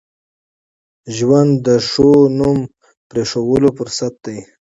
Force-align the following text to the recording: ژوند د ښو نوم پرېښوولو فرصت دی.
ژوند 1.15 1.51
د 1.65 1.67
ښو 1.89 2.09
نوم 2.37 2.57
پرېښوولو 3.09 3.69
فرصت 3.77 4.13
دی. 4.25 4.37